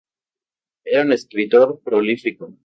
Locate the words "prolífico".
1.91-2.51